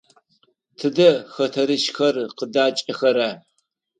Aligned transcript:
Тыдэ 0.77 1.09
хэтэрыкӏхэр 1.33 2.15
къыдакӏэхэра? 2.37 3.29